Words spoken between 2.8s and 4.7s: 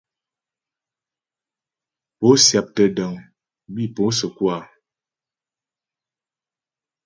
dəŋ bi pó səkú a?